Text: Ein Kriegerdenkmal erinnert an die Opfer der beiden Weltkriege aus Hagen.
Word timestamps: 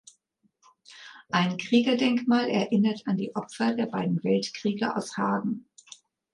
Ein 1.29 1.57
Kriegerdenkmal 1.57 2.49
erinnert 2.49 3.03
an 3.05 3.17
die 3.17 3.35
Opfer 3.35 3.75
der 3.75 3.85
beiden 3.85 4.23
Weltkriege 4.23 4.95
aus 4.95 5.15
Hagen. 5.15 5.67